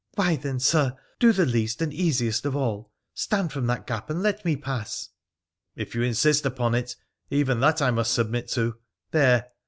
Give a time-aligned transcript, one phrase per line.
[0.15, 4.23] 'Why then, Sir, do the least and easiest of all— stand from that gap and
[4.23, 5.09] let me pass.''
[5.75, 6.95] If you insist upon it,
[7.29, 8.77] even that I must submit to.
[9.11, 9.49] There